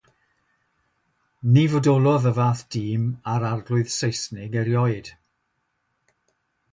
[1.53, 3.03] Ni fodolodd y fath dîm
[3.33, 5.13] â'r Arglwyddi Seisnig erioed.